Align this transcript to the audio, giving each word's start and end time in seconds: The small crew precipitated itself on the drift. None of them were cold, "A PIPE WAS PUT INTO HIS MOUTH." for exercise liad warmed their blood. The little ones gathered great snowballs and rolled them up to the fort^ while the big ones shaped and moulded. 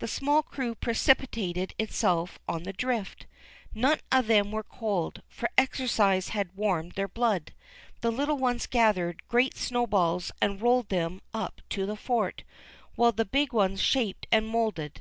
The 0.00 0.06
small 0.06 0.42
crew 0.42 0.74
precipitated 0.74 1.74
itself 1.78 2.38
on 2.46 2.64
the 2.64 2.74
drift. 2.74 3.24
None 3.74 4.00
of 4.10 4.26
them 4.26 4.52
were 4.52 4.62
cold, 4.62 5.20
"A 5.20 5.20
PIPE 5.22 5.22
WAS 5.22 5.22
PUT 5.22 5.22
INTO 5.22 5.22
HIS 5.22 5.38
MOUTH." 5.38 5.38
for 5.38 5.62
exercise 5.62 6.28
liad 6.28 6.50
warmed 6.54 6.92
their 6.92 7.08
blood. 7.08 7.54
The 8.02 8.12
little 8.12 8.36
ones 8.36 8.66
gathered 8.66 9.22
great 9.28 9.56
snowballs 9.56 10.30
and 10.42 10.60
rolled 10.60 10.90
them 10.90 11.22
up 11.32 11.62
to 11.70 11.86
the 11.86 11.96
fort^ 11.96 12.42
while 12.96 13.12
the 13.12 13.24
big 13.24 13.54
ones 13.54 13.80
shaped 13.80 14.26
and 14.30 14.46
moulded. 14.46 15.00